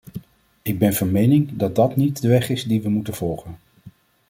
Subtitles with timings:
[0.61, 3.55] Ik ben van mening dat dat niet de weg is die we moeten volgen.